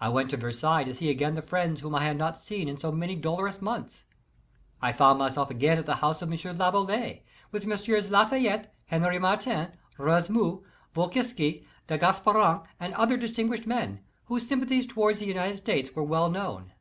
[0.00, 2.78] I went to Versailles to see again the friends whom I had not seen for
[2.80, 4.04] so many dolorous months;
[4.80, 6.38] I found my self again at the house of M.
[6.56, 10.62] Laboulaye, with Messieurs Lafayette, Henri Martin, R6musat,
[10.94, 16.30] Volowski, de Gasparin and other distinguished men, whose sympathies toward the United States were well
[16.30, 16.72] known.